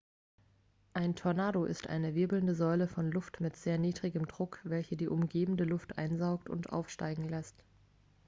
ein 0.95 1.15
tornado 1.15 1.63
ist 1.63 1.85
eine 1.87 2.15
wirbelnde 2.15 2.55
säule 2.55 2.87
von 2.87 3.11
luft 3.11 3.39
mit 3.39 3.55
sehr 3.55 3.77
niedrigem 3.77 4.25
druck 4.27 4.59
welche 4.63 4.97
die 4.97 5.07
umgebende 5.07 5.63
luft 5.63 5.99
einsaugt 5.99 6.49
und 6.49 6.71
aufsteigen 6.73 7.29
lässt 7.29 7.63